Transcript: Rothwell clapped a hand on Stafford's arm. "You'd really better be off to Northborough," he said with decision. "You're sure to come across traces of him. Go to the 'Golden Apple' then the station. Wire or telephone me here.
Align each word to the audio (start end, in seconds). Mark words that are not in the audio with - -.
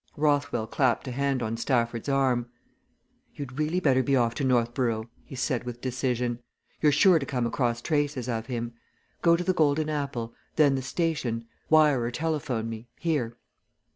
Rothwell 0.17 0.65
clapped 0.65 1.07
a 1.07 1.11
hand 1.11 1.43
on 1.43 1.57
Stafford's 1.57 2.09
arm. 2.09 2.49
"You'd 3.35 3.59
really 3.59 3.79
better 3.79 4.01
be 4.01 4.15
off 4.15 4.33
to 4.33 4.43
Northborough," 4.43 5.07
he 5.25 5.35
said 5.35 5.63
with 5.63 5.79
decision. 5.79 6.39
"You're 6.81 6.91
sure 6.91 7.19
to 7.19 7.25
come 7.27 7.45
across 7.45 7.83
traces 7.83 8.27
of 8.27 8.47
him. 8.47 8.73
Go 9.21 9.35
to 9.35 9.43
the 9.43 9.53
'Golden 9.53 9.91
Apple' 9.91 10.33
then 10.55 10.73
the 10.73 10.81
station. 10.81 11.45
Wire 11.69 12.01
or 12.01 12.09
telephone 12.09 12.67
me 12.67 12.87
here. 12.99 13.37